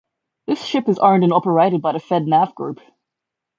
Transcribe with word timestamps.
The 0.47 0.55
ship 0.55 0.89
is 0.89 0.97
owned 0.97 1.23
and 1.23 1.31
operated 1.31 1.83
by 1.83 1.91
the 1.91 1.99
Fednav 1.99 2.55
Group. 2.55 2.79